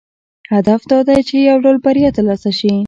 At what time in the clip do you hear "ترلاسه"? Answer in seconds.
2.17-2.51